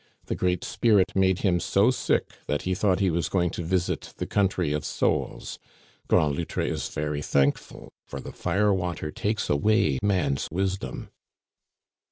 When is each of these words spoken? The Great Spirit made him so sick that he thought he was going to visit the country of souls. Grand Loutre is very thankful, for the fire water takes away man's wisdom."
The 0.25 0.35
Great 0.35 0.63
Spirit 0.63 1.15
made 1.15 1.41
him 1.41 1.59
so 1.59 1.91
sick 1.91 2.31
that 2.47 2.63
he 2.63 2.73
thought 2.73 2.99
he 2.99 3.11
was 3.11 3.29
going 3.29 3.51
to 3.51 3.61
visit 3.63 4.15
the 4.17 4.25
country 4.25 4.73
of 4.73 4.83
souls. 4.83 5.59
Grand 6.07 6.35
Loutre 6.35 6.65
is 6.65 6.89
very 6.89 7.21
thankful, 7.21 7.93
for 8.03 8.19
the 8.19 8.31
fire 8.33 8.73
water 8.73 9.11
takes 9.11 9.47
away 9.47 9.99
man's 10.01 10.47
wisdom." 10.51 11.11